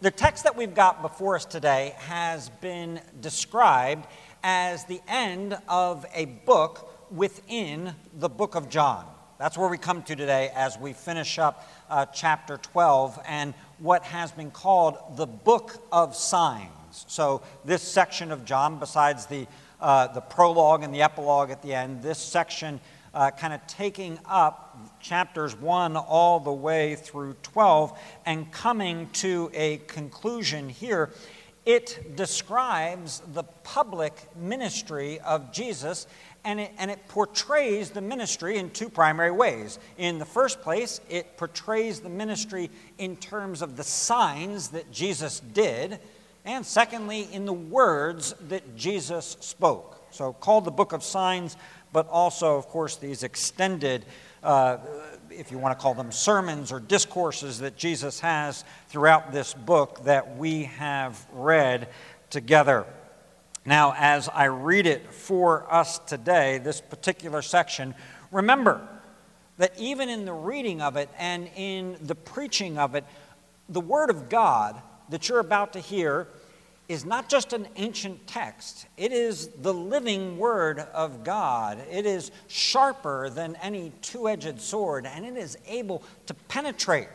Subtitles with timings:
[0.00, 4.06] The text that we've got before us today has been described
[4.44, 9.04] as the end of a book within the book of John.
[9.40, 14.04] That's where we come to today as we finish up uh, chapter 12 and what
[14.04, 16.70] has been called the book of signs.
[17.08, 19.48] So, this section of John, besides the,
[19.80, 22.78] uh, the prologue and the epilogue at the end, this section
[23.18, 29.50] uh, kind of taking up chapters 1 all the way through 12 and coming to
[29.54, 31.10] a conclusion here.
[31.66, 36.06] It describes the public ministry of Jesus
[36.44, 39.80] and it, and it portrays the ministry in two primary ways.
[39.96, 45.40] In the first place, it portrays the ministry in terms of the signs that Jesus
[45.40, 45.98] did,
[46.44, 49.98] and secondly, in the words that Jesus spoke.
[50.10, 51.56] So, called the Book of Signs
[51.92, 54.04] but also, of course, these extended,
[54.42, 54.78] uh,
[55.30, 60.04] if you want to call them sermons or discourses that Jesus has throughout this book
[60.04, 61.88] that we have read
[62.30, 62.84] together.
[63.64, 67.94] Now, as I read it for us today, this particular section,
[68.30, 68.86] remember
[69.58, 73.04] that even in the reading of it and in the preaching of it,
[73.68, 76.28] the Word of God that you're about to hear
[76.88, 81.78] is not just an ancient text, it is the living Word of God.
[81.90, 87.08] It is sharper than any two edged sword, and it is able to penetrate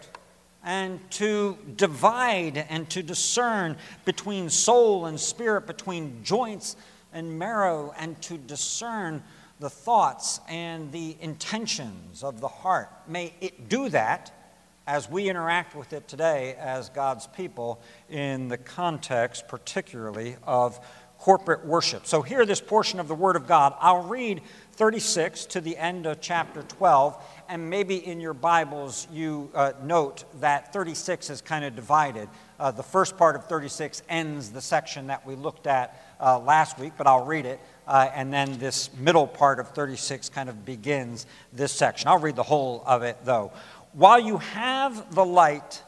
[0.63, 6.75] and to divide and to discern between soul and spirit, between joints
[7.11, 9.23] and marrow, and to discern
[9.59, 12.89] the thoughts and the intentions of the heart.
[13.07, 14.42] May it do that
[14.85, 20.79] as we interact with it today as God's people in the context, particularly of
[21.23, 22.05] corporate worship.
[22.05, 23.75] So, hear this portion of the Word of God.
[23.79, 24.41] I'll read
[24.73, 30.25] 36 to the end of chapter 12, and maybe in your Bibles you uh, note
[30.41, 32.27] that 36 is kind of divided.
[32.59, 36.77] Uh, the first part of 36 ends the section that we looked at uh, last
[36.77, 37.59] week, but I'll read it.
[37.87, 42.07] Uh, and then this middle part of 36 kind of begins this section.
[42.07, 43.51] I'll read the whole of it, though.
[43.93, 45.83] While you have the light,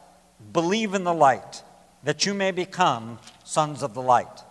[0.52, 1.62] believe in the light,
[2.04, 4.44] that you may become sons of the light.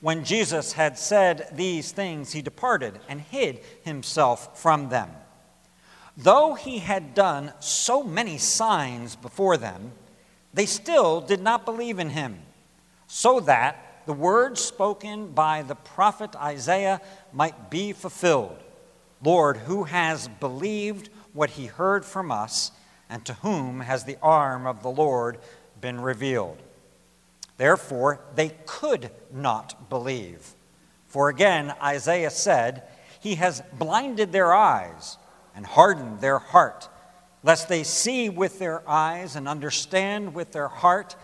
[0.00, 5.08] When Jesus had said these things, he departed and hid himself from them.
[6.16, 9.92] Though he had done so many signs before them,
[10.52, 12.38] they still did not believe in him,
[13.06, 17.00] so that the words spoken by the prophet Isaiah
[17.32, 18.58] might be fulfilled
[19.22, 22.72] Lord, who has believed what he heard from us,
[23.10, 25.36] and to whom has the arm of the Lord
[25.80, 26.56] been revealed.
[27.58, 30.54] Therefore, they could not believe.
[31.06, 32.84] For again, Isaiah said,
[33.20, 35.18] He has blinded their eyes
[35.54, 36.88] and hardened their heart,
[37.42, 41.14] lest they see with their eyes and understand with their heart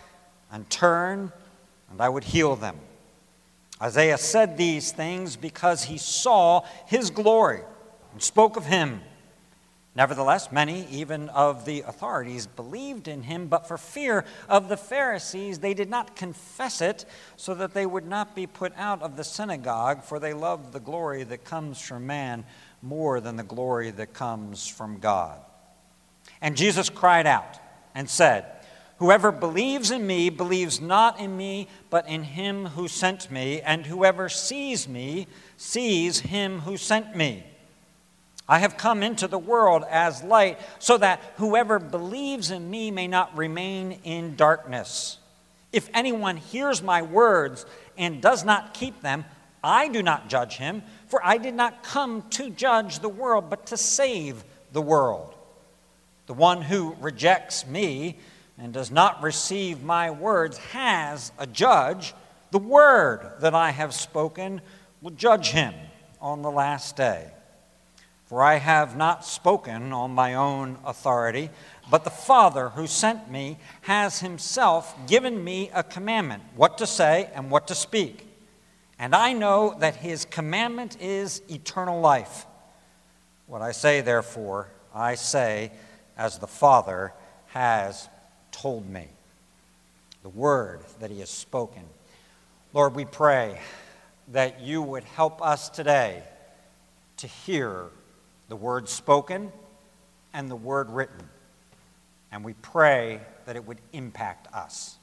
[0.53, 1.33] and turn,
[1.91, 2.77] and I would heal them.
[3.83, 7.63] Isaiah said these things because he saw his glory
[8.13, 9.01] and spoke of him.
[9.97, 15.59] Nevertheless, many, even of the authorities, believed in him, but for fear of the Pharisees,
[15.59, 17.05] they did not confess it,
[17.37, 20.79] so that they would not be put out of the synagogue, for they loved the
[20.79, 22.45] glory that comes from man
[22.83, 25.41] more than the glory that comes from God.
[26.41, 27.59] And Jesus cried out
[27.93, 28.47] and said,
[28.99, 33.87] Whoever believes in me believes not in me, but in him who sent me, and
[33.87, 35.27] whoever sees me
[35.57, 37.45] sees him who sent me.
[38.51, 43.07] I have come into the world as light, so that whoever believes in me may
[43.07, 45.19] not remain in darkness.
[45.73, 47.65] If anyone hears my words
[47.97, 49.25] and does not keep them,
[49.63, 53.67] I do not judge him, for I did not come to judge the world, but
[53.67, 55.33] to save the world.
[56.27, 58.19] The one who rejects me
[58.59, 62.15] and does not receive my words has a judge.
[62.51, 64.61] The word that I have spoken
[65.03, 65.73] will judge him
[66.21, 67.31] on the last day.
[68.31, 71.51] For I have not spoken on my own authority,
[71.91, 77.29] but the Father who sent me has himself given me a commandment what to say
[77.35, 78.29] and what to speak.
[79.01, 82.47] And I know that his commandment is eternal life.
[83.49, 85.73] What I say, therefore, I say
[86.17, 87.13] as the Father
[87.49, 88.09] has
[88.53, 89.09] told me.
[90.23, 91.83] The word that he has spoken.
[92.75, 93.59] Lord, we pray
[94.29, 96.23] that you would help us today
[97.17, 97.87] to hear
[98.51, 99.53] the word spoken
[100.35, 101.29] and the word written.
[102.33, 104.97] And we pray that it would impact us.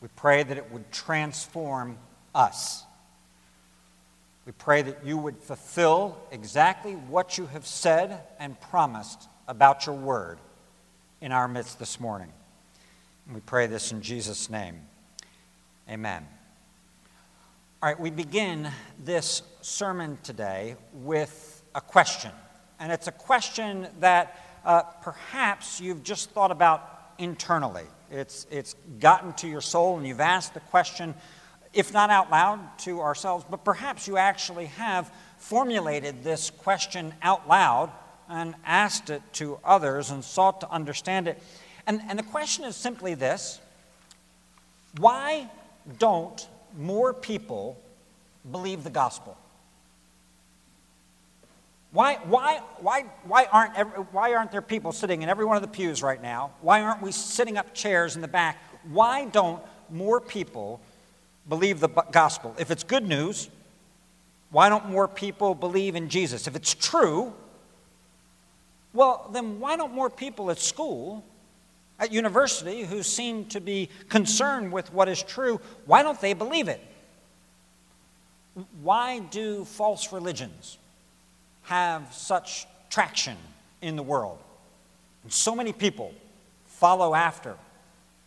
[0.00, 1.98] We pray that it would transform
[2.34, 2.84] us.
[4.46, 9.94] We pray that you would fulfill exactly what you have said and promised about your
[9.94, 10.38] word
[11.20, 12.32] in our midst this morning.
[13.26, 14.80] And We pray this in Jesus' name.
[15.90, 16.26] Amen.
[17.82, 22.30] All right, we begin this sermon today with a question.
[22.78, 26.86] And it's a question that uh, perhaps you've just thought about
[27.18, 27.84] internally.
[28.10, 31.14] It's, it's gotten to your soul and you've asked the question,
[31.72, 37.48] if not out loud to ourselves, but perhaps you actually have formulated this question out
[37.48, 37.90] loud
[38.28, 41.42] and asked it to others and sought to understand it.
[41.86, 43.60] And, and the question is simply this
[44.98, 45.50] Why
[45.98, 46.46] don't
[46.76, 47.80] more people
[48.50, 49.38] believe the gospel?
[51.94, 55.62] Why, why, why, why, aren't every, why aren't there people sitting in every one of
[55.62, 56.50] the pews right now?
[56.60, 58.58] Why aren't we sitting up chairs in the back?
[58.90, 60.80] Why don't more people
[61.48, 62.52] believe the gospel?
[62.58, 63.48] If it's good news,
[64.50, 66.48] why don't more people believe in Jesus?
[66.48, 67.32] If it's true,
[68.92, 71.24] well, then why don't more people at school,
[72.00, 76.66] at university, who seem to be concerned with what is true, why don't they believe
[76.66, 76.80] it?
[78.82, 80.78] Why do false religions?
[81.64, 83.36] Have such traction
[83.82, 84.38] in the world.
[85.22, 86.12] And so many people
[86.66, 87.56] follow after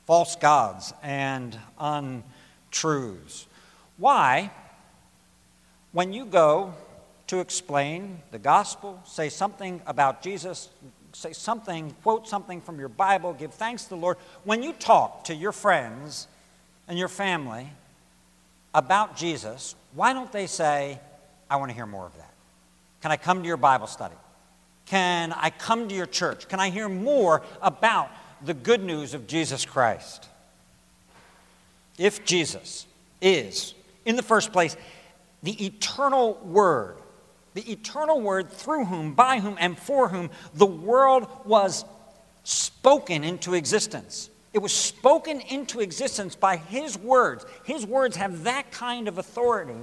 [0.05, 3.45] false gods and untruths.
[3.97, 4.51] Why,
[5.91, 6.73] when you go
[7.27, 10.69] to explain the gospel, say something about Jesus,
[11.13, 15.25] say something, quote something from your Bible, give thanks to the Lord, when you talk
[15.25, 16.27] to your friends
[16.87, 17.67] and your family
[18.73, 20.99] about Jesus, why don't they say,
[21.49, 22.26] I want to hear more of that?
[23.01, 24.15] Can I come to your Bible study?
[24.85, 26.47] Can I come to your church?
[26.47, 28.09] Can I hear more about
[28.43, 30.27] the good news of Jesus Christ?
[31.97, 32.87] If Jesus
[33.21, 33.73] is,
[34.05, 34.77] in the first place,
[35.43, 36.97] the eternal Word,
[37.53, 41.83] the eternal Word through whom, by whom, and for whom the world was
[42.43, 44.29] spoken into existence.
[44.53, 47.45] It was spoken into existence by His words.
[47.65, 49.79] His words have that kind of authority.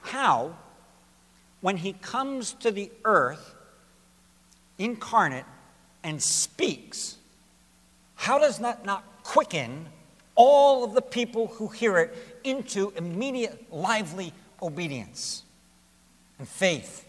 [0.00, 0.56] How
[1.66, 3.56] when he comes to the earth
[4.78, 5.44] incarnate
[6.04, 7.16] and speaks,
[8.14, 9.84] how does that not quicken
[10.36, 14.32] all of the people who hear it into immediate, lively
[14.62, 15.42] obedience
[16.38, 17.04] and faith?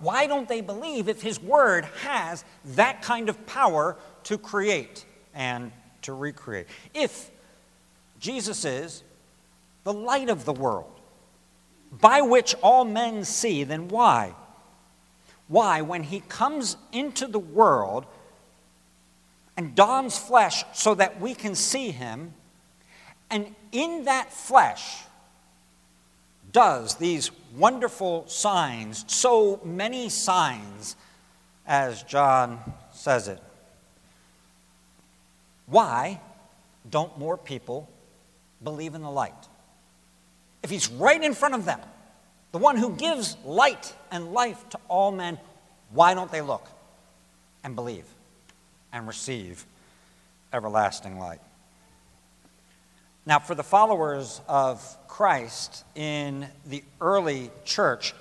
[0.00, 2.44] Why don't they believe if his word has
[2.74, 6.66] that kind of power to create and to recreate?
[6.92, 7.30] If
[8.20, 9.02] Jesus is
[9.84, 10.95] the light of the world,
[11.90, 14.34] by which all men see, then why?
[15.48, 18.06] Why, when he comes into the world
[19.56, 22.34] and dons flesh so that we can see him,
[23.30, 25.02] and in that flesh
[26.52, 30.96] does these wonderful signs, so many signs,
[31.66, 32.60] as John
[32.92, 33.42] says it.
[35.66, 36.20] Why
[36.88, 37.88] don't more people
[38.62, 39.34] believe in the light?
[40.62, 41.80] If he's right in front of them,
[42.52, 45.38] the one who gives light and life to all men,
[45.90, 46.66] why don't they look
[47.62, 48.04] and believe
[48.92, 49.64] and receive
[50.52, 51.40] everlasting light?
[53.26, 58.14] Now, for the followers of Christ in the early church,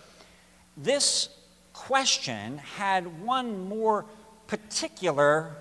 [0.76, 1.30] this
[1.74, 4.06] question had one more
[4.48, 5.56] particular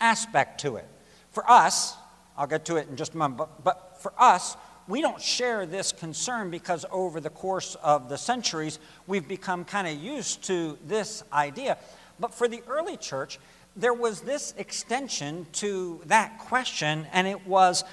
[0.00, 0.86] aspect to it.
[1.32, 1.96] For us,
[2.36, 4.56] I'll get to it in just a moment, but, but for us,
[4.88, 9.86] we don't share this concern because over the course of the centuries, we've become kind
[9.86, 11.76] of used to this idea.
[12.18, 13.38] But for the early church,
[13.76, 17.84] there was this extension to that question, and it was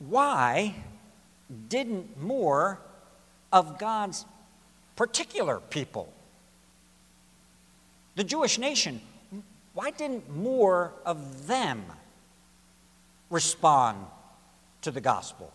[0.00, 0.74] why
[1.68, 2.80] didn't more
[3.52, 4.26] of God's
[4.96, 6.12] particular people,
[8.16, 9.00] the Jewish nation,
[9.72, 11.84] why didn't more of them
[13.30, 14.04] respond
[14.82, 15.52] to the gospel?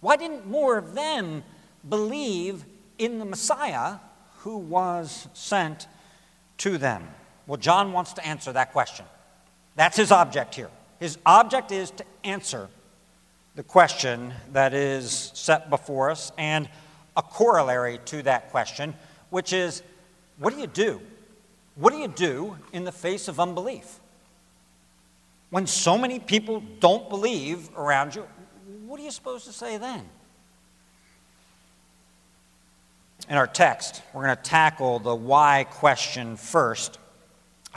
[0.00, 1.42] Why didn't more of them
[1.88, 2.64] believe
[2.98, 3.96] in the Messiah
[4.38, 5.86] who was sent
[6.58, 7.08] to them?
[7.46, 9.04] Well, John wants to answer that question.
[9.76, 10.70] That's his object here.
[10.98, 12.68] His object is to answer
[13.56, 16.68] the question that is set before us and
[17.16, 18.94] a corollary to that question,
[19.30, 19.82] which is
[20.38, 21.00] what do you do?
[21.74, 24.00] What do you do in the face of unbelief?
[25.50, 28.26] When so many people don't believe around you,
[28.90, 30.02] what are you supposed to say then?
[33.28, 36.98] In our text, we're going to tackle the why question first,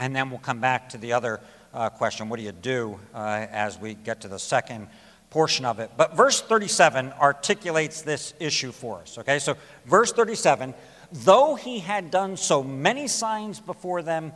[0.00, 1.38] and then we'll come back to the other
[1.72, 4.88] uh, question what do you do uh, as we get to the second
[5.30, 5.92] portion of it.
[5.96, 9.16] But verse 37 articulates this issue for us.
[9.16, 9.56] Okay, so
[9.86, 10.74] verse 37
[11.12, 14.32] though he had done so many signs before them,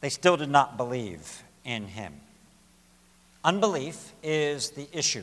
[0.00, 2.14] they still did not believe in him.
[3.44, 5.22] Unbelief is the issue.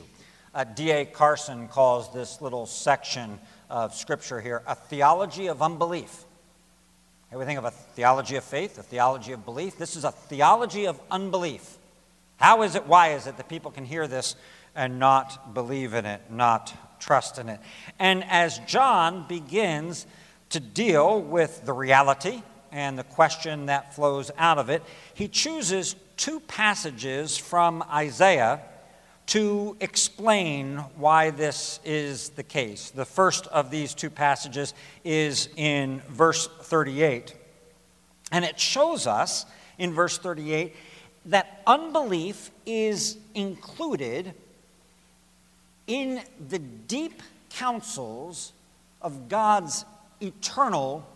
[0.53, 1.05] Uh, D.A.
[1.05, 3.39] Carson calls this little section
[3.71, 6.25] of Scripture here a theology of unbelief.
[7.31, 9.79] we think of a theology of faith, a theology of belief.
[9.79, 11.77] This is a theology of unbelief.
[12.37, 14.35] How is it, why is it that people can hear this
[14.75, 17.59] and not believe in it, not trust in it?
[17.97, 20.05] And as John begins
[20.49, 24.83] to deal with the reality and the question that flows out of it,
[25.15, 28.61] he chooses two passages from Isaiah
[29.27, 32.89] to explain why this is the case.
[32.89, 37.33] The first of these two passages is in verse 38.
[38.31, 39.45] And it shows us
[39.77, 40.75] in verse 38
[41.25, 44.33] that unbelief is included
[45.87, 48.51] in the deep counsels
[49.01, 49.85] of God's
[50.21, 51.07] eternal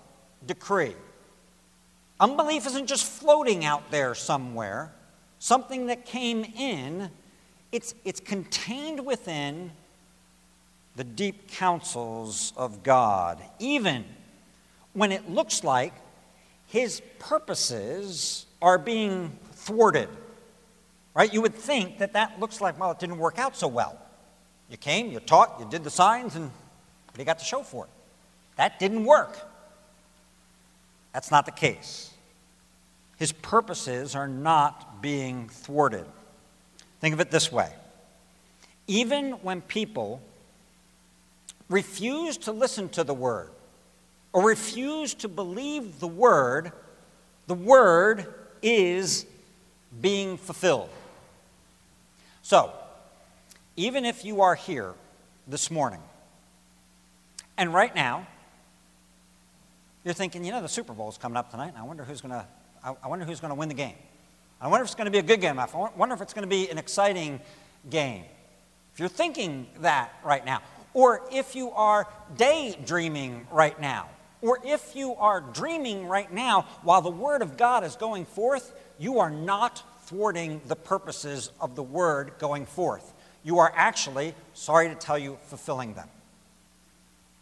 [0.46, 0.96] decree.
[2.20, 4.92] Unbelief isn't just floating out there somewhere,
[5.40, 7.10] something that came in
[7.72, 9.72] it's, it's contained within
[10.96, 14.04] the deep counsels of God, even
[14.94, 15.94] when it looks like
[16.68, 20.10] his purposes are being thwarted.
[21.14, 21.34] Right?
[21.34, 24.00] You would think that that looks like, well, it didn't work out so well.
[24.70, 26.52] You came, you taught, you did the signs, and
[27.18, 27.92] you got the show for it.
[28.58, 29.38] That didn't work.
[31.14, 32.12] That's not the case.
[33.18, 36.06] His purposes are not being thwarted.
[37.00, 37.72] Think of it this way
[38.88, 40.22] even when people
[41.70, 43.50] refuse to listen to the word
[44.32, 46.72] or refuse to believe the word,
[47.48, 49.26] the word is
[50.02, 50.90] being fulfilled.
[52.42, 52.72] So,
[53.76, 54.94] even if you are here
[55.48, 56.00] this morning,
[57.58, 58.26] and right now,
[60.06, 62.22] you're thinking, you know, the Super Bowl is coming up tonight, and I wonder who's
[62.22, 62.46] going to,
[62.84, 63.96] I wonder who's going to win the game.
[64.60, 65.60] I wonder if it's going to be a good game.
[65.60, 67.40] I wonder if it's going to be an exciting
[67.90, 68.24] game.
[68.94, 70.62] If you're thinking that right now,
[70.94, 74.10] or if you are daydreaming right now,
[74.42, 78.74] or if you are dreaming right now while the Word of God is going forth,
[78.98, 83.14] you are not thwarting the purposes of the Word going forth.
[83.44, 86.08] You are actually, sorry to tell you, fulfilling them.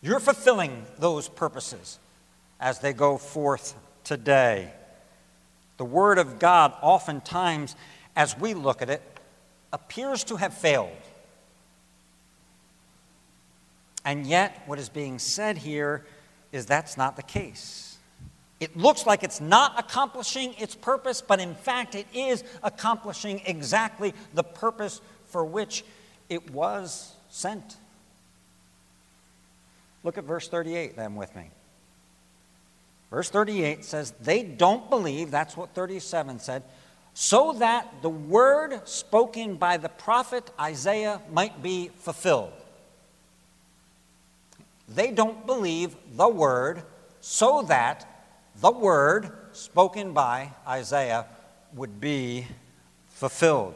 [0.01, 1.99] You're fulfilling those purposes
[2.59, 4.71] as they go forth today.
[5.77, 7.75] The Word of God, oftentimes,
[8.15, 9.01] as we look at it,
[9.73, 10.89] appears to have failed.
[14.05, 16.05] And yet, what is being said here
[16.51, 17.97] is that's not the case.
[18.59, 24.13] It looks like it's not accomplishing its purpose, but in fact, it is accomplishing exactly
[24.33, 25.83] the purpose for which
[26.29, 27.75] it was sent.
[30.03, 31.49] Look at verse 38 then with me.
[33.15, 36.63] Verse 38 says, They don't believe, that's what 37 said,
[37.13, 42.51] so that the word spoken by the prophet Isaiah might be fulfilled.
[44.89, 46.83] They don't believe the word
[47.21, 48.05] so that
[48.59, 51.25] the word spoken by Isaiah
[51.73, 52.47] would be
[53.11, 53.75] fulfilled.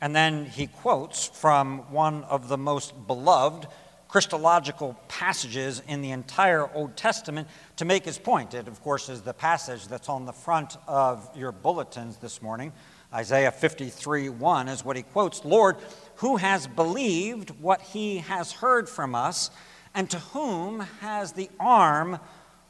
[0.00, 3.66] And then he quotes from one of the most beloved
[4.14, 8.54] Christological passages in the entire Old Testament to make his point.
[8.54, 12.72] It, of course, is the passage that's on the front of your bulletins this morning.
[13.12, 15.78] Isaiah 53 1 is what he quotes Lord,
[16.18, 19.50] who has believed what he has heard from us,
[19.96, 22.20] and to whom has the arm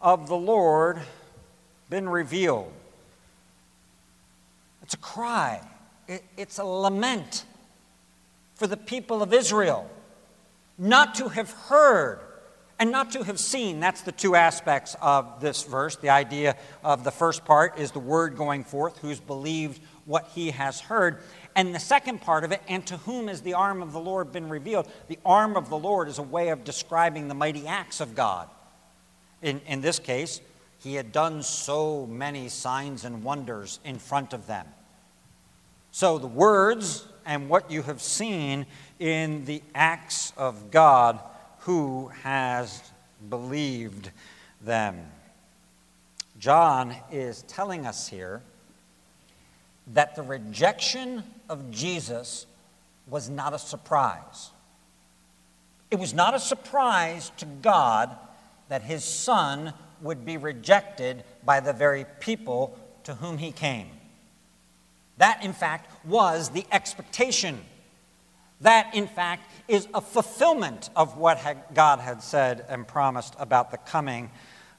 [0.00, 1.02] of the Lord
[1.90, 2.72] been revealed?
[4.82, 5.60] It's a cry,
[6.08, 7.44] it, it's a lament
[8.54, 9.90] for the people of Israel
[10.78, 12.20] not to have heard
[12.78, 13.80] and not to have seen.
[13.80, 15.96] That's the two aspects of this verse.
[15.96, 20.50] The idea of the first part is the word going forth, who's believed what he
[20.50, 21.18] has heard.
[21.54, 24.32] And the second part of it, and to whom has the arm of the Lord
[24.32, 24.90] been revealed?
[25.06, 28.48] The arm of the Lord is a way of describing the mighty acts of God.
[29.40, 30.40] In, in this case,
[30.78, 34.66] he had done so many signs and wonders in front of them.
[35.92, 38.66] So the words and what you have seen
[38.98, 41.18] in the acts of God
[41.60, 42.82] who has
[43.28, 44.10] believed
[44.60, 44.98] them.
[46.38, 48.42] John is telling us here
[49.94, 52.46] that the rejection of Jesus
[53.08, 54.50] was not a surprise.
[55.90, 58.16] It was not a surprise to God
[58.68, 63.88] that his son would be rejected by the very people to whom he came.
[65.18, 67.60] That, in fact, was the expectation.
[68.60, 73.78] That, in fact, is a fulfillment of what God had said and promised about the
[73.78, 74.30] coming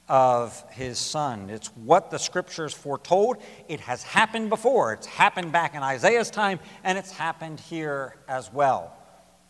[0.08, 1.50] of his son.
[1.50, 3.38] It's what the scriptures foretold.
[3.68, 4.92] It has happened before.
[4.92, 8.96] It's happened back in Isaiah's time, and it's happened here as well.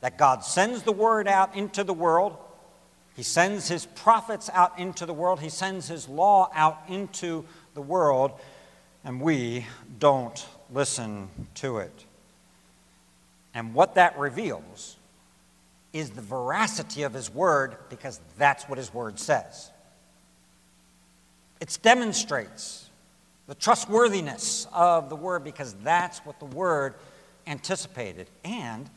[0.00, 2.36] That God sends the word out into the world,
[3.14, 7.82] He sends His prophets out into the world, He sends His law out into the
[7.82, 8.32] world,
[9.04, 9.66] and we
[9.98, 12.04] don't listen to it.
[13.54, 14.96] And what that reveals
[15.92, 19.70] is the veracity of His word because that's what His word says.
[21.60, 22.90] It demonstrates
[23.46, 26.94] the trustworthiness of the word because that's what the word
[27.46, 28.28] anticipated.
[28.44, 28.90] And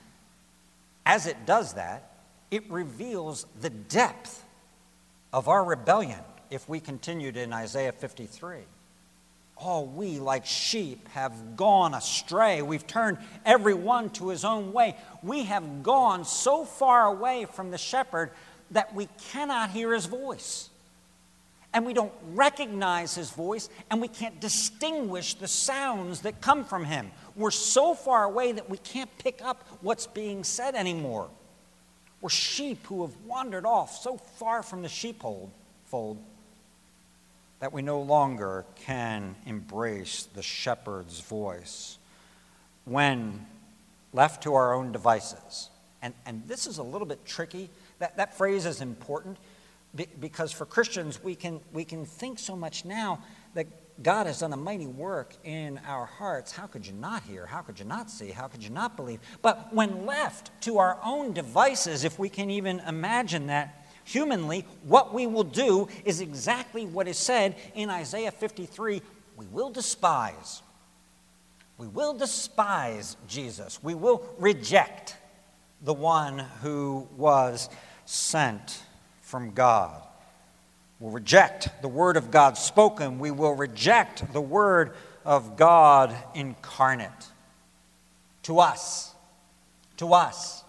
[1.05, 2.11] as it does that,
[2.51, 4.43] it reveals the depth
[5.31, 8.57] of our rebellion if we continued in Isaiah 53.
[9.59, 12.61] All we, like sheep, have gone astray.
[12.61, 14.95] We've turned every one to his own way.
[15.21, 18.31] We have gone so far away from the shepherd
[18.71, 20.69] that we cannot hear his voice
[21.73, 26.83] and we don't recognize his voice, and we can't distinguish the sounds that come from
[26.83, 27.11] him.
[27.35, 31.29] We're so far away that we can't pick up what's being said anymore.
[32.21, 35.51] We're sheep who have wandered off so far from the sheepfold
[35.85, 36.17] fold,
[37.59, 41.97] that we no longer can embrace the shepherd's voice.
[42.85, 43.45] When
[44.13, 45.69] left to our own devices,
[46.01, 49.37] and, and this is a little bit tricky, that, that phrase is important
[50.19, 53.19] because for Christians, we can, we can think so much now
[53.55, 53.67] that
[54.01, 56.51] God has done a mighty work in our hearts.
[56.51, 57.45] How could you not hear?
[57.45, 58.29] How could you not see?
[58.29, 59.19] How could you not believe?
[59.41, 63.78] But when left to our own devices, if we can even imagine that
[64.09, 69.01] humanly, what we will do is exactly what is said in Isaiah 53
[69.39, 70.61] we will despise.
[71.77, 73.81] We will despise Jesus.
[73.81, 75.15] We will reject
[75.81, 77.69] the one who was
[78.05, 78.83] sent
[79.21, 80.01] from God.
[80.99, 83.17] We'll reject the Word of God spoken.
[83.17, 87.09] We will reject the Word of God incarnate.
[88.43, 89.13] To us,
[89.97, 90.65] to us,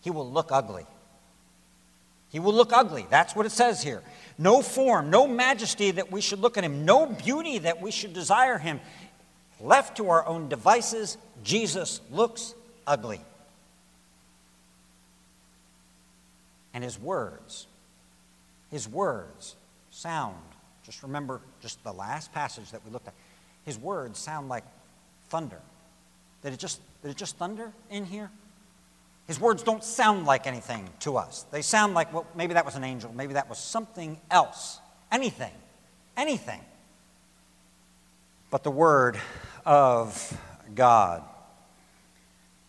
[0.00, 0.86] He will look ugly.
[2.34, 3.06] He will look ugly.
[3.08, 4.02] That's what it says here.
[4.36, 8.12] No form, no majesty that we should look at Him, no beauty that we should
[8.12, 8.80] desire Him.
[9.58, 12.54] Left to our own devices, Jesus looks
[12.86, 13.20] ugly.
[16.74, 17.68] and his words.
[18.70, 19.54] His words
[19.90, 20.36] sound,
[20.84, 23.14] just remember just the last passage that we looked at.
[23.64, 24.64] His words sound like
[25.28, 25.60] thunder.
[26.42, 28.30] Did it just, did it just thunder in here?
[29.26, 31.46] His words don't sound like anything to us.
[31.50, 34.80] They sound like, well, maybe that was an angel, maybe that was something else.
[35.10, 35.52] Anything.
[36.16, 36.60] Anything.
[38.50, 39.18] But the Word
[39.64, 40.38] of
[40.74, 41.22] God.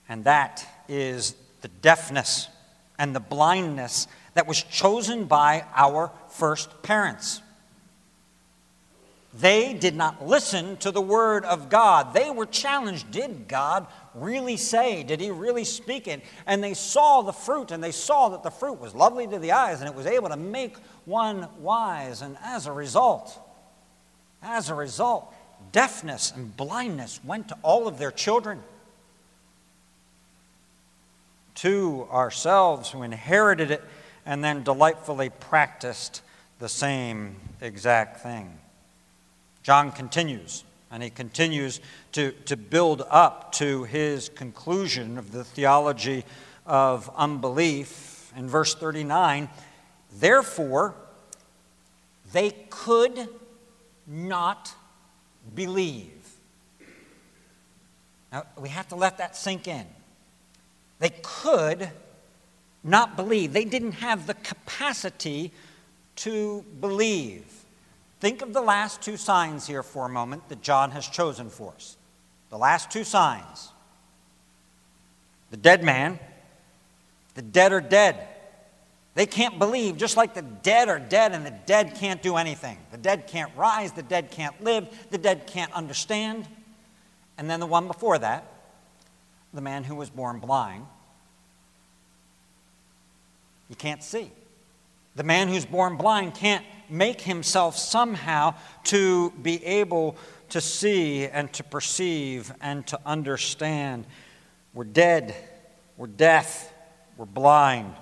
[0.08, 2.48] And that is the deafness
[2.98, 7.42] and the blindness that was chosen by our first parents.
[9.38, 12.14] They did not listen to the word of God.
[12.14, 13.12] They were challenged.
[13.12, 15.04] Did God really say?
[15.04, 16.22] Did he really speak it?
[16.46, 19.52] And they saw the fruit, and they saw that the fruit was lovely to the
[19.52, 22.22] eyes, and it was able to make one wise.
[22.22, 23.38] And as a result,
[24.42, 25.34] as a result,
[25.74, 28.62] deafness and blindness went to all of their children
[31.56, 33.84] to ourselves who inherited it
[34.26, 36.22] and then delightfully practiced
[36.60, 38.60] the same exact thing.
[39.66, 46.24] John continues, and he continues to, to build up to his conclusion of the theology
[46.68, 48.32] of unbelief.
[48.38, 49.50] In verse 39,
[50.20, 50.94] therefore,
[52.32, 53.28] they could
[54.06, 54.72] not
[55.56, 56.36] believe.
[58.32, 59.88] Now, we have to let that sink in.
[61.00, 61.90] They could
[62.84, 63.52] not believe.
[63.52, 65.52] They didn't have the capacity
[66.18, 67.65] to believe.
[68.20, 71.74] Think of the last two signs here for a moment that John has chosen for
[71.74, 71.98] us.
[72.50, 73.72] The last two signs
[75.52, 76.20] the dead man,
[77.36, 78.28] the dead are dead.
[79.14, 82.78] They can't believe, just like the dead are dead, and the dead can't do anything.
[82.92, 86.46] The dead can't rise, the dead can't live, the dead can't understand.
[87.38, 88.46] And then the one before that,
[89.54, 90.86] the man who was born blind.
[93.70, 94.32] You can't see.
[95.16, 100.18] The man who's born blind can't make himself somehow to be able
[100.50, 104.06] to see and to perceive and to understand.
[104.74, 105.36] We're dead,
[105.98, 106.72] we're deaf,
[107.18, 107.94] we're blind,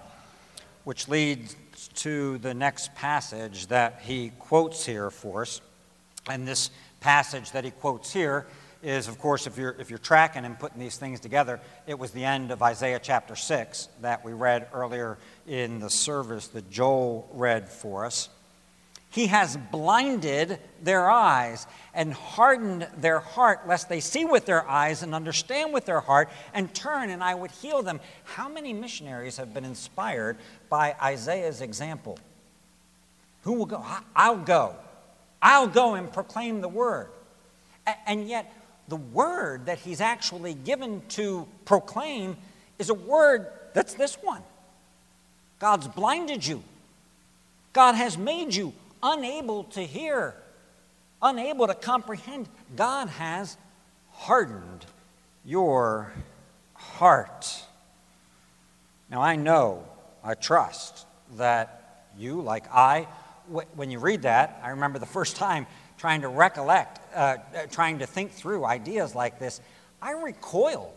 [0.84, 1.56] which leads
[1.96, 5.62] to the next passage that he quotes here for us.
[6.30, 6.70] And this
[7.00, 8.48] passage that he quotes here
[8.82, 12.12] is, of course, if you're, if you're tracking and putting these things together, it was
[12.12, 15.18] the end of Isaiah chapter 6 that we read earlier
[15.48, 18.30] in the service that Joel read for us.
[19.14, 25.04] He has blinded their eyes and hardened their heart, lest they see with their eyes
[25.04, 28.00] and understand with their heart and turn, and I would heal them.
[28.24, 32.18] How many missionaries have been inspired by Isaiah's example?
[33.44, 33.86] Who will go?
[34.16, 34.76] I'll go.
[35.44, 37.10] I'll go and proclaim the word.
[38.08, 38.52] And yet,
[38.88, 42.36] the word that he's actually given to proclaim
[42.80, 43.46] is a word
[43.76, 44.42] that's this one
[45.60, 46.64] God's blinded you,
[47.74, 48.74] God has made you
[49.04, 50.34] unable to hear,
[51.22, 52.48] unable to comprehend.
[52.76, 53.58] God has
[54.12, 54.86] hardened
[55.46, 56.14] your
[56.74, 57.64] heart.
[59.10, 59.84] Now, I know,
[60.24, 63.08] I trust that you, like I,
[63.76, 68.00] when you read that, I remember the first time trying to recollect, uh, uh, trying
[68.00, 69.62] to think through ideas like this,
[70.02, 70.94] I recoiled.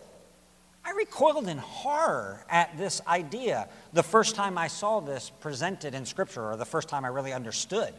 [0.86, 6.06] I recoiled in horror at this idea the first time I saw this presented in
[6.06, 7.92] Scripture, or the first time I really understood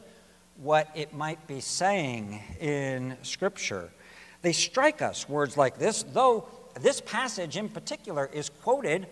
[0.56, 3.90] what it might be saying in Scripture.
[4.42, 6.48] They strike us, words like this, though
[6.80, 9.08] this passage in particular is quoted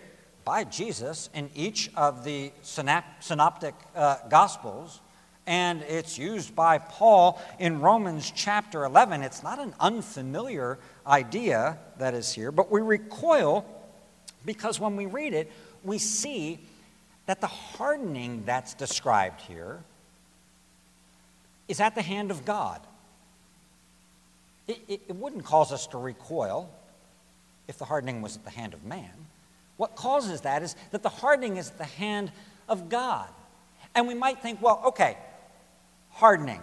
[0.45, 5.01] by Jesus in each of the synoptic uh, Gospels,
[5.47, 9.21] and it's used by Paul in Romans chapter 11.
[9.21, 13.65] It's not an unfamiliar idea that is here, but we recoil
[14.45, 15.51] because when we read it,
[15.83, 16.59] we see
[17.25, 19.83] that the hardening that's described here
[21.67, 22.81] is at the hand of God.
[24.67, 26.69] It, it, it, wouldn't cause us to recoil
[27.67, 29.11] if the hardening was at the hand of man.
[29.77, 32.31] What causes that is that the hardening is at the hand
[32.67, 33.29] of God.
[33.93, 35.17] And we might think, well, okay,
[36.11, 36.61] hardening.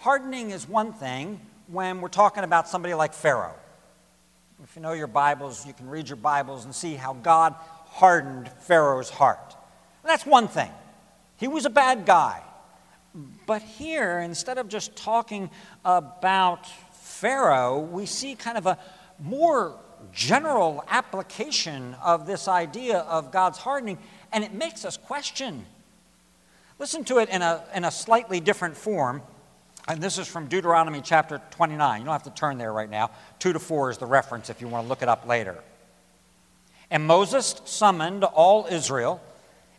[0.00, 3.54] Hardening is one thing when we're talking about somebody like Pharaoh.
[4.62, 8.48] If you know your Bibles, you can read your Bibles and see how God hardened
[8.60, 9.56] Pharaoh's heart.
[10.04, 10.70] That's one thing.
[11.36, 12.40] He was a bad guy.
[13.44, 15.50] But here, instead of just talking
[15.84, 18.78] about Pharaoh, we see kind of a
[19.18, 19.76] more
[20.12, 23.98] general application of this idea of God's hardening,
[24.32, 25.66] and it makes us question.
[26.78, 29.22] Listen to it in a, in a slightly different form.
[29.88, 32.00] And this is from Deuteronomy chapter 29.
[32.00, 33.10] You don't have to turn there right now.
[33.40, 35.58] 2 to 4 is the reference if you want to look it up later.
[36.90, 39.20] And Moses summoned all Israel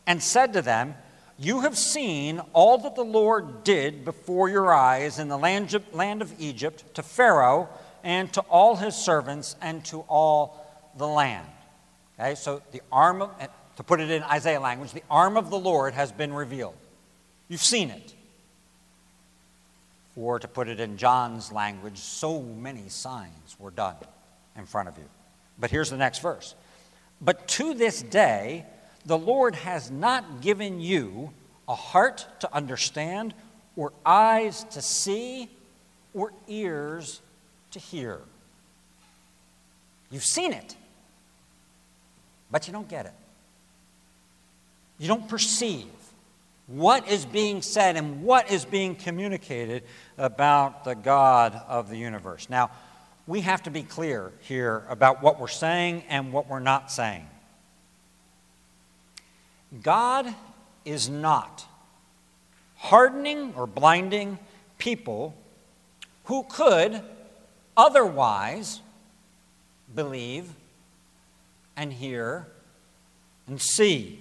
[0.05, 0.95] and said to them,
[1.37, 5.73] You have seen all that the Lord did before your eyes in the land
[6.21, 7.69] of Egypt to Pharaoh
[8.03, 11.47] and to all his servants and to all the land.
[12.19, 13.31] Okay, so the arm of,
[13.77, 16.75] to put it in Isaiah language, the arm of the Lord has been revealed.
[17.47, 18.13] You've seen it.
[20.15, 23.95] Or to put it in John's language, so many signs were done
[24.55, 25.05] in front of you.
[25.59, 26.55] But here's the next verse.
[27.21, 28.65] But to this day,
[29.05, 31.31] the Lord has not given you
[31.67, 33.33] a heart to understand,
[33.75, 35.49] or eyes to see,
[36.13, 37.21] or ears
[37.71, 38.19] to hear.
[40.11, 40.75] You've seen it,
[42.51, 43.13] but you don't get it.
[44.99, 45.87] You don't perceive
[46.73, 49.83] what is being said and what is being communicated
[50.17, 52.49] about the God of the universe.
[52.49, 52.71] Now,
[53.27, 57.27] we have to be clear here about what we're saying and what we're not saying.
[59.83, 60.33] God
[60.83, 61.63] is not
[62.77, 64.39] hardening or blinding
[64.79, 65.35] people
[66.23, 67.01] who could
[67.77, 68.81] otherwise
[69.93, 70.49] believe
[71.77, 72.47] and hear
[73.45, 74.19] and see.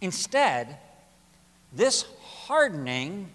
[0.00, 0.78] Instead,
[1.72, 3.30] this hardening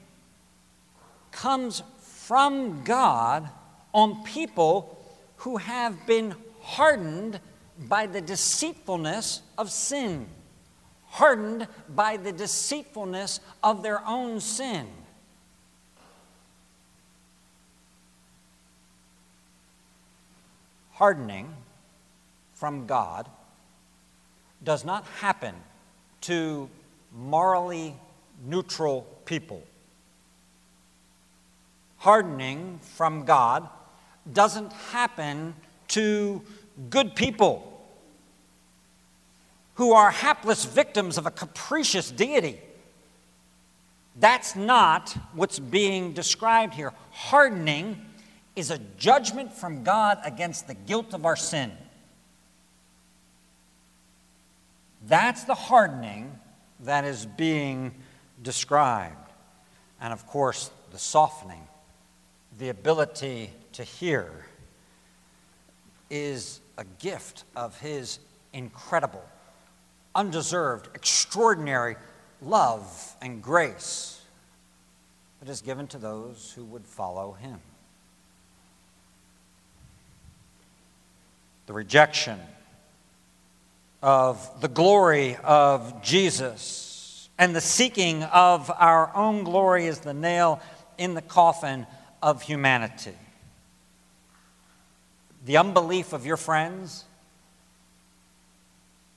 [1.32, 3.50] comes from God
[3.94, 4.98] on people
[5.38, 7.40] who have been hardened
[7.78, 10.28] by the deceitfulness of sin
[11.12, 14.88] hardened by the deceitfulness of their own sin.
[20.94, 21.54] Hardening
[22.54, 23.28] from God
[24.64, 25.54] does not happen
[26.22, 26.70] to
[27.12, 27.94] morally
[28.46, 29.64] neutral people.
[31.98, 33.70] Hardening from God
[34.32, 35.54] doesn't happen
[35.90, 36.42] to
[36.90, 37.68] good people
[39.76, 42.60] who are hapless victims of a capricious deity.
[44.20, 46.94] That's not what's being described here.
[47.12, 48.06] Hardening
[48.56, 51.72] is a judgment from God against the guilt of our sin.
[55.08, 56.38] That's the hardening
[56.82, 57.94] that is being
[58.42, 59.32] described.
[60.00, 61.68] And of course, the softening,
[62.58, 64.32] the ability to hear,
[66.10, 68.20] is a gift of His
[68.54, 69.24] incredible
[70.14, 71.96] undeserved, extraordinary
[72.42, 74.18] love and grace.
[75.40, 77.60] that is given to those who would follow him.
[81.66, 82.40] The rejection
[84.04, 86.91] of the glory of Jesus
[87.42, 90.62] and the seeking of our own glory is the nail
[91.00, 91.88] in the coffin
[92.22, 93.16] of humanity.
[95.46, 97.04] The unbelief of your friends,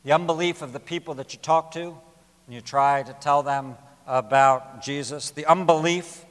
[0.04, 3.76] the unbelief of the people that you talk to, and you try to tell them
[4.06, 6.24] about Jesus, the unbelief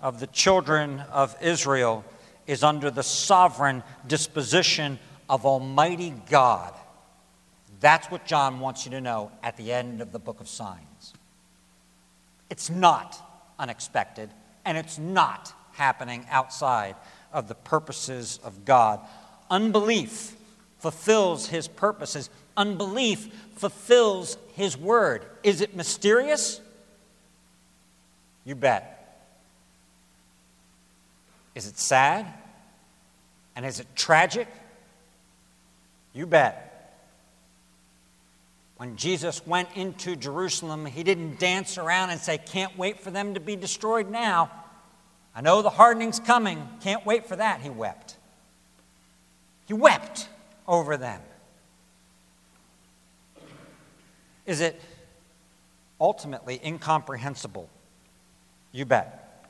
[0.00, 2.04] of the children of Israel
[2.46, 6.72] is under the sovereign disposition of Almighty God.
[7.80, 10.86] That's what John wants you to know at the end of the book of signs.
[12.52, 13.18] It's not
[13.58, 14.28] unexpected,
[14.66, 16.96] and it's not happening outside
[17.32, 19.00] of the purposes of God.
[19.50, 20.36] Unbelief
[20.78, 25.24] fulfills his purposes, unbelief fulfills his word.
[25.42, 26.60] Is it mysterious?
[28.44, 29.32] You bet.
[31.54, 32.26] Is it sad?
[33.56, 34.46] And is it tragic?
[36.12, 36.71] You bet.
[38.82, 43.34] When Jesus went into Jerusalem, he didn't dance around and say, Can't wait for them
[43.34, 44.50] to be destroyed now.
[45.36, 46.68] I know the hardening's coming.
[46.80, 47.60] Can't wait for that.
[47.60, 48.16] He wept.
[49.68, 50.28] He wept
[50.66, 51.20] over them.
[54.46, 54.80] Is it
[56.00, 57.68] ultimately incomprehensible?
[58.72, 59.46] You bet.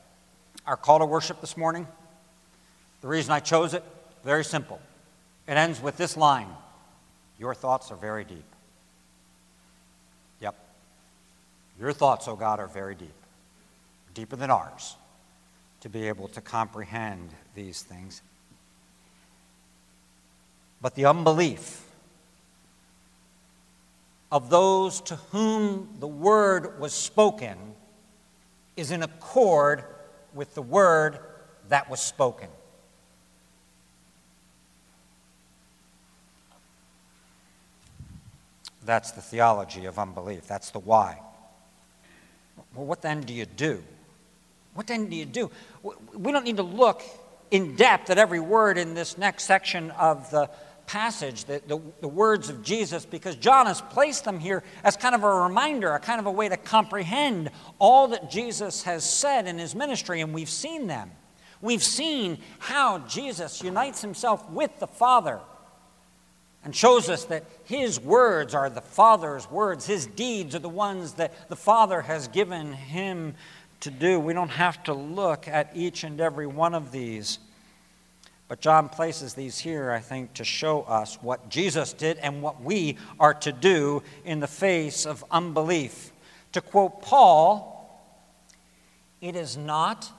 [0.66, 1.88] Our call to worship this morning,
[3.00, 3.82] the reason I chose it,
[4.24, 4.78] very simple.
[5.48, 6.48] It ends with this line
[7.38, 8.51] Your thoughts are very deep.
[11.80, 13.14] Your thoughts, O oh God, are very deep,
[14.14, 14.96] deeper than ours,
[15.80, 18.22] to be able to comprehend these things.
[20.80, 21.84] But the unbelief
[24.30, 27.56] of those to whom the word was spoken
[28.76, 29.84] is in accord
[30.34, 31.18] with the word
[31.68, 32.48] that was spoken.
[38.84, 40.48] That's the theology of unbelief.
[40.48, 41.20] That's the why.
[42.74, 43.82] Well, what then do you do?
[44.74, 45.50] What then do you do?
[46.14, 47.02] We don't need to look
[47.50, 50.48] in depth at every word in this next section of the
[50.86, 55.14] passage, the, the, the, words of Jesus, because John has placed them here as kind
[55.14, 59.46] of a reminder, a kind of a way to comprehend all that Jesus has said
[59.46, 61.10] in his ministry, and we've seen them.
[61.60, 65.40] We've seen how Jesus unites himself with the Father
[66.64, 71.14] and shows us that his words are the Father's words, his deeds are the ones
[71.14, 73.34] that the Father has given him
[73.80, 74.20] to do.
[74.20, 77.38] We don't have to look at each and every one of these.
[78.46, 82.62] But John places these here, I think, to show us what Jesus did and what
[82.62, 86.12] we are to do in the face of unbelief.
[86.52, 87.72] To quote Paul,
[89.20, 90.10] it is not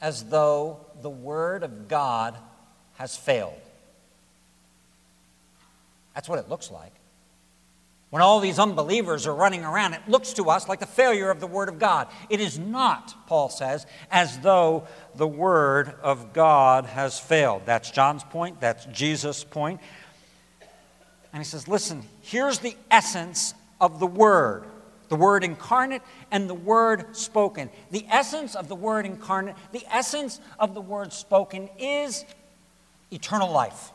[0.00, 2.36] as though the Word of God
[2.94, 3.60] has failed.
[6.14, 6.92] That's what it looks like.
[8.10, 11.40] When all these unbelievers are running around, it looks to us like the failure of
[11.40, 12.08] the Word of God.
[12.28, 17.62] It is not, Paul says, as though the Word of God has failed.
[17.64, 19.80] That's John's point, that's Jesus' point.
[21.32, 24.64] And he says, listen, here's the essence of the Word
[25.08, 27.68] the Word incarnate and the Word spoken.
[27.90, 32.24] The essence of the Word incarnate, the essence of the Word spoken is
[33.10, 33.90] eternal life.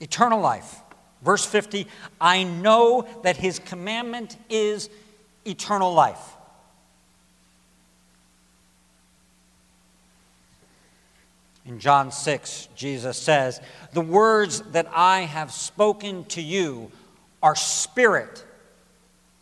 [0.00, 0.80] Eternal life.
[1.22, 1.86] Verse 50
[2.20, 4.88] I know that his commandment is
[5.44, 6.34] eternal life.
[11.68, 13.60] In John 6, Jesus says,
[13.92, 16.90] The words that I have spoken to you
[17.42, 18.42] are spirit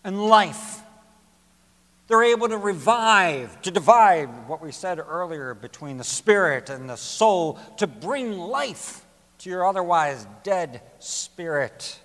[0.03, 0.81] and life.
[2.09, 6.97] They're able to revive, to divide what we said earlier between the spirit and the
[6.97, 9.06] soul, to bring life
[9.39, 11.99] to your otherwise dead spirit.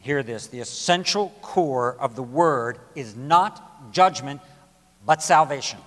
[0.00, 4.40] Hear this the essential core of the word is not judgment,
[5.04, 5.78] but salvation.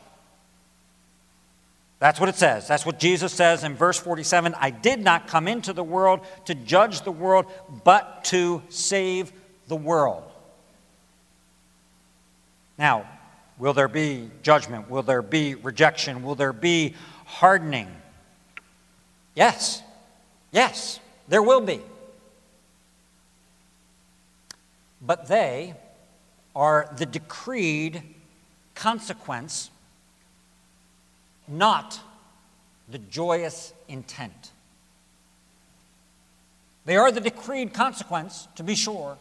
[2.00, 2.68] That's what it says.
[2.68, 6.56] That's what Jesus says in verse 47 I did not come into the world to
[6.56, 7.46] judge the world,
[7.84, 9.32] but to save
[9.68, 10.24] the world.
[12.78, 13.06] Now,
[13.58, 14.90] will there be judgment?
[14.90, 16.24] Will there be rejection?
[16.24, 17.90] Will there be hardening?
[19.36, 19.82] Yes,
[20.52, 21.82] yes, there will be.
[25.02, 25.76] But they
[26.56, 28.04] are the decreed
[28.76, 29.70] consequence,
[31.48, 32.00] not
[32.90, 34.52] the joyous intent.
[36.86, 39.18] They are the decreed consequence, to be sure,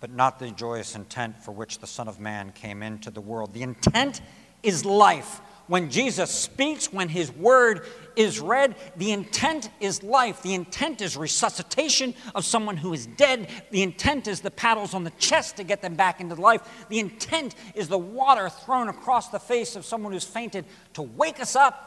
[0.00, 3.52] but not the joyous intent for which the Son of Man came into the world.
[3.52, 4.20] The intent
[4.62, 5.40] is life.
[5.66, 10.40] When Jesus speaks, when his word is read, the intent is life.
[10.42, 13.48] The intent is resuscitation of someone who is dead.
[13.70, 16.86] The intent is the paddles on the chest to get them back into life.
[16.88, 21.40] The intent is the water thrown across the face of someone who's fainted to wake
[21.40, 21.82] us up,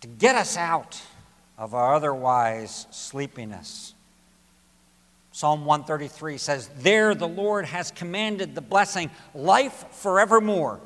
[0.00, 1.00] to get us out
[1.56, 3.94] of our otherwise sleepiness.
[5.38, 10.80] Psalm 133 says, There the Lord has commanded the blessing, life forevermore.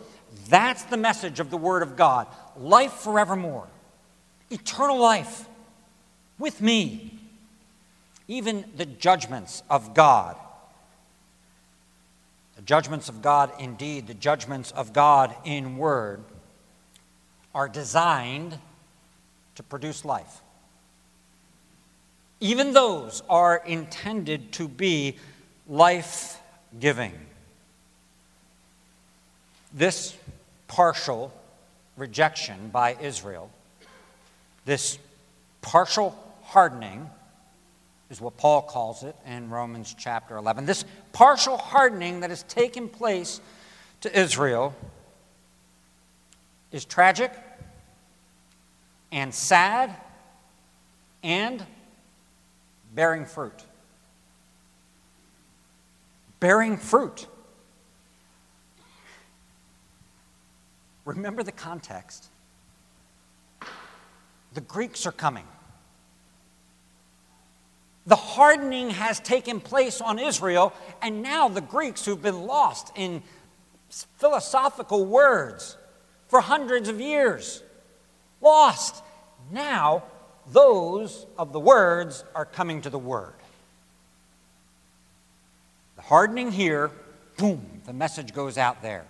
[0.51, 2.27] That's the message of the Word of God
[2.59, 3.67] life forevermore,
[4.51, 5.49] eternal life
[6.39, 7.19] with me.
[8.29, 10.37] Even the judgments of God,
[12.55, 16.23] the judgments of God, indeed, the judgments of God in Word,
[17.55, 18.59] are designed
[19.55, 20.42] to produce life.
[22.43, 25.15] Even those are intended to be
[25.69, 26.43] life
[26.81, 27.13] giving.
[29.73, 30.17] This
[30.67, 31.33] partial
[31.97, 33.49] rejection by Israel,
[34.65, 34.99] this
[35.61, 37.09] partial hardening,
[38.11, 40.67] is what Paul calls it in Romans chapter 11.
[40.67, 43.41] This partial hardening that has taken place
[44.01, 44.75] to Israel
[46.73, 47.33] is tragic
[49.13, 49.95] and sad
[51.23, 51.65] and
[52.95, 53.65] bearing fruit.
[56.41, 57.27] Bearing fruit.
[61.05, 62.29] Remember the context.
[64.55, 65.45] The Greeks are coming.
[68.07, 73.23] The hardening has taken place on Israel, and now the Greeks, who've been lost in
[73.89, 75.77] philosophical words
[76.27, 77.63] for hundreds of years,
[78.41, 79.03] lost,
[79.53, 80.03] now
[80.51, 83.35] those of the words are coming to the word.
[85.97, 86.91] The hardening here,
[87.37, 89.07] boom, the message goes out there.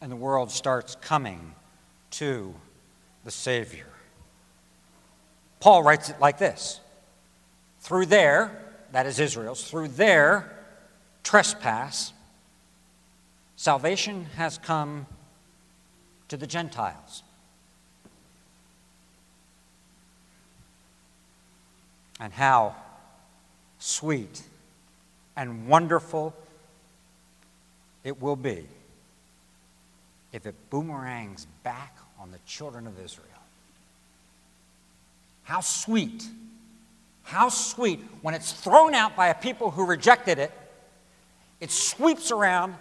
[0.00, 1.54] And the world starts coming
[2.12, 2.54] to
[3.24, 3.86] the Savior.
[5.60, 6.80] Paul writes it like this
[7.80, 10.50] Through their, that is Israel's, through their
[11.24, 12.12] trespass,
[13.56, 15.06] salvation has come
[16.28, 17.24] to the Gentiles.
[22.20, 22.74] And how
[23.78, 24.42] sweet
[25.36, 26.34] and wonderful
[28.04, 28.66] it will be
[30.32, 33.26] if it boomerangs back on the children of Israel.
[35.44, 36.26] How sweet,
[37.22, 40.52] how sweet when it's thrown out by a people who rejected it,
[41.60, 42.74] it sweeps around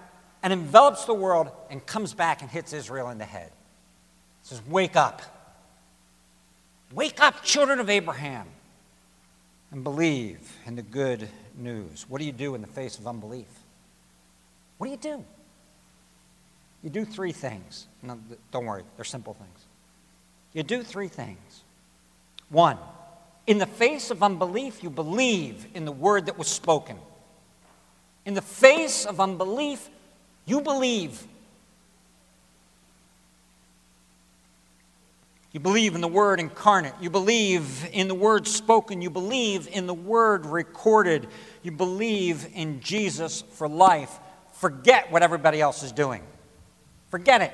[0.44, 3.48] and envelops the world and comes back and hits Israel in the head.
[3.48, 5.22] It says, Wake up.
[6.94, 8.48] Wake up, children of Abraham
[9.72, 11.28] and believe in the good
[11.58, 12.06] news.
[12.08, 13.48] What do you do in the face of unbelief?
[14.78, 15.24] What do you do?
[16.84, 17.88] You do three things.
[18.02, 18.20] No,
[18.52, 19.66] don't worry, they're simple things.
[20.54, 21.64] You do three things.
[22.50, 22.78] One,
[23.46, 26.98] in the face of unbelief, you believe in the word that was spoken.
[28.26, 29.90] In the face of unbelief,
[30.46, 31.24] you believe
[35.58, 36.94] You believe in the Word incarnate.
[37.02, 39.02] You believe in the Word spoken.
[39.02, 41.28] You believe in the Word recorded.
[41.64, 44.20] You believe in Jesus for life.
[44.54, 46.22] Forget what everybody else is doing.
[47.10, 47.54] Forget it.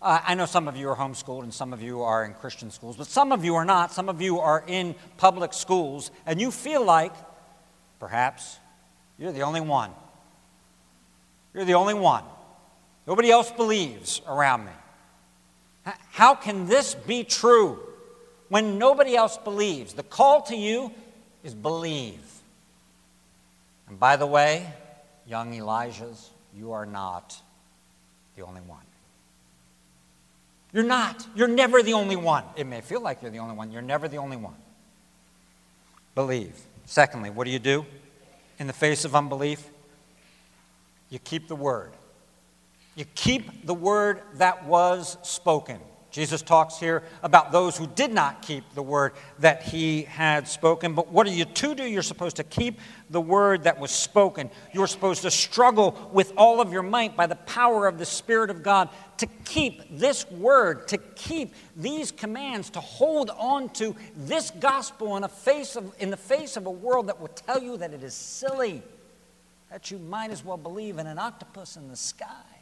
[0.00, 2.70] Uh, I know some of you are homeschooled and some of you are in Christian
[2.70, 3.90] schools, but some of you are not.
[3.92, 7.12] Some of you are in public schools, and you feel like
[7.98, 8.60] perhaps
[9.18, 9.90] you're the only one.
[11.52, 12.22] You're the only one.
[13.04, 14.72] Nobody else believes around me.
[16.10, 17.78] How can this be true
[18.48, 19.92] when nobody else believes?
[19.92, 20.92] The call to you
[21.44, 22.20] is believe.
[23.88, 24.66] And by the way,
[25.26, 27.40] young Elijahs, you are not
[28.34, 28.80] the only one.
[30.72, 31.26] You're not.
[31.34, 32.44] You're never the only one.
[32.56, 33.70] It may feel like you're the only one.
[33.70, 34.56] You're never the only one.
[36.14, 36.54] Believe.
[36.84, 37.86] Secondly, what do you do
[38.58, 39.68] in the face of unbelief?
[41.10, 41.92] You keep the word.
[42.96, 45.78] You keep the word that was spoken.
[46.10, 50.94] Jesus talks here about those who did not keep the word that he had spoken.
[50.94, 51.84] But what are you to do?
[51.84, 52.80] You're supposed to keep
[53.10, 54.50] the word that was spoken.
[54.72, 58.48] You're supposed to struggle with all of your might by the power of the Spirit
[58.48, 58.88] of God
[59.18, 65.24] to keep this word, to keep these commands, to hold on to this gospel in,
[65.24, 68.02] a face of, in the face of a world that will tell you that it
[68.02, 68.82] is silly,
[69.70, 72.55] that you might as well believe in an octopus in the sky.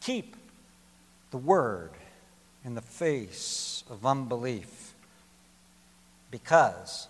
[0.00, 0.36] Keep
[1.30, 1.90] the word
[2.64, 4.94] in the face of unbelief.
[6.30, 7.08] Because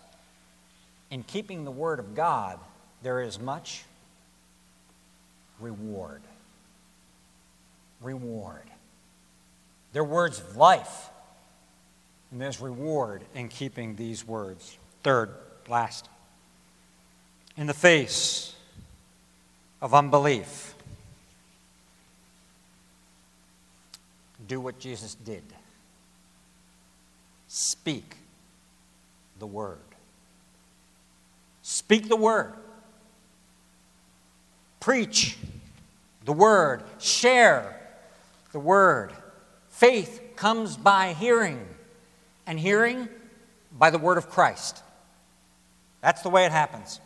[1.10, 2.58] in keeping the Word of God,
[3.02, 3.84] there is much
[5.58, 6.22] reward.
[8.00, 8.62] Reward.
[9.92, 11.10] They're words of life,
[12.30, 14.78] and there's reward in keeping these words.
[15.02, 15.30] Third,
[15.68, 16.08] last,
[17.56, 18.54] in the face
[19.82, 20.74] of unbelief,
[24.50, 25.44] do what Jesus did
[27.46, 28.16] speak
[29.38, 29.78] the word.
[31.62, 32.52] Speak the word.
[34.80, 35.38] Preach
[36.24, 36.82] the word.
[36.98, 37.80] Share
[38.52, 39.12] the word.
[39.68, 41.64] Faith comes by hearing,
[42.46, 43.08] and hearing
[43.78, 44.82] by the word of Christ.
[46.00, 47.00] That's the way it happens.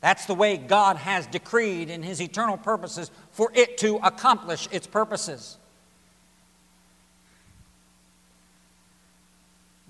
[0.00, 4.86] That's the way God has decreed in His eternal purposes for it to accomplish its
[4.86, 5.58] purposes.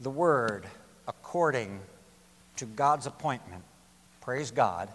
[0.00, 0.66] The Word,
[1.06, 1.80] according
[2.56, 3.62] to God's appointment,
[4.20, 4.88] praise God,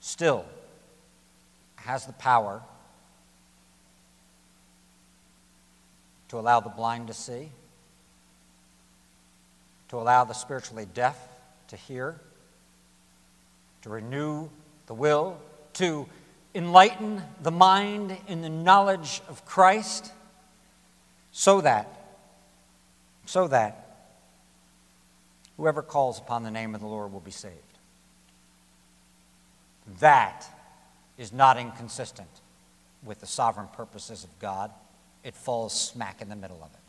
[0.00, 0.44] still
[1.76, 2.62] has the power
[6.28, 7.50] to allow the blind to see,
[9.88, 11.18] to allow the spiritually deaf
[11.68, 12.20] to hear
[13.82, 14.48] to renew
[14.86, 15.38] the will,
[15.74, 16.06] to
[16.54, 20.12] enlighten the mind in the knowledge of Christ,
[21.32, 22.01] so that,
[23.32, 24.10] so that
[25.56, 27.54] whoever calls upon the name of the Lord will be saved.
[30.00, 30.44] That
[31.16, 32.28] is not inconsistent
[33.02, 34.70] with the sovereign purposes of God.
[35.24, 36.80] It falls smack in the middle of it.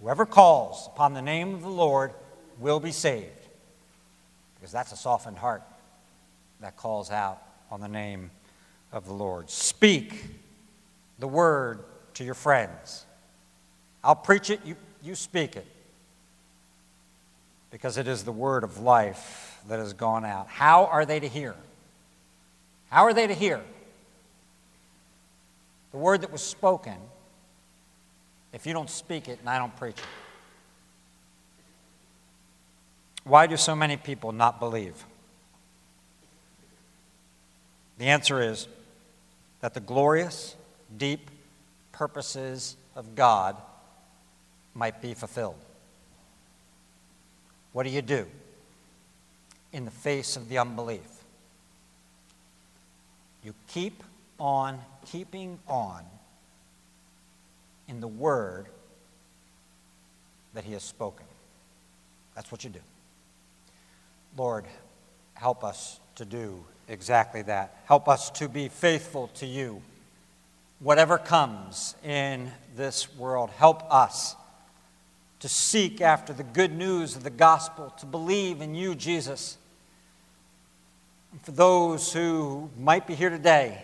[0.00, 2.12] Whoever calls upon the name of the Lord
[2.58, 3.30] will be saved
[4.56, 5.62] because that's a softened heart
[6.60, 8.32] that calls out on the name
[8.90, 9.50] of the Lord.
[9.50, 10.24] Speak
[11.20, 11.78] the word
[12.14, 13.06] to your friends.
[14.04, 15.66] I'll preach it, you, you speak it.
[17.70, 20.46] Because it is the word of life that has gone out.
[20.46, 21.54] How are they to hear?
[22.90, 23.62] How are they to hear?
[25.90, 26.96] The word that was spoken,
[28.52, 30.04] if you don't speak it and I don't preach it.
[33.24, 35.02] Why do so many people not believe?
[37.96, 38.68] The answer is
[39.60, 40.56] that the glorious,
[40.94, 41.30] deep
[41.90, 43.56] purposes of God
[44.74, 45.58] might be fulfilled.
[47.72, 48.26] What do you do
[49.72, 51.24] in the face of the unbelief?
[53.42, 54.02] You keep
[54.38, 56.04] on keeping on
[57.88, 58.66] in the word
[60.54, 61.26] that He has spoken.
[62.34, 62.80] That's what you do.
[64.36, 64.64] Lord,
[65.34, 67.76] help us to do exactly that.
[67.86, 69.82] Help us to be faithful to you.
[70.80, 74.36] Whatever comes in this world, help us
[75.44, 79.58] to seek after the good news of the gospel, to believe in you, Jesus.
[81.32, 83.78] And for those who might be here today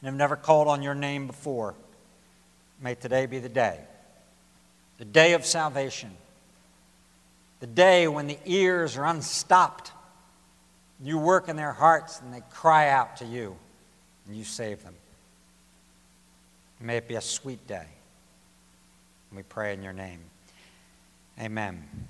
[0.00, 1.74] and have never called on your name before,
[2.80, 3.80] may today be the day,
[4.98, 6.12] the day of salvation
[7.58, 9.90] the day when the ears are unstopped.
[11.02, 13.56] You work in their hearts and they cry out to you
[14.28, 14.94] and you save them.
[16.78, 17.86] May it be a sweet day.
[19.34, 20.20] We pray in your name.
[21.40, 22.08] Amen.